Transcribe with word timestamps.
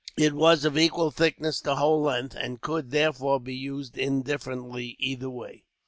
It 0.17 0.33
was 0.33 0.65
of 0.65 0.79
equal 0.79 1.11
thickness 1.11 1.61
the 1.61 1.75
whole 1.75 2.01
length; 2.01 2.33
and 2.35 2.59
could, 2.59 2.89
therefore, 2.89 3.39
be 3.39 3.53
used 3.55 3.99
indifferently 3.99 4.95
either 4.97 5.29
way. 5.29 5.65